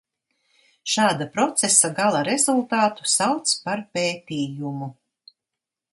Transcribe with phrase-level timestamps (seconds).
[0.93, 4.93] Šāda procesa gala rezultātu sauc par pētījumu.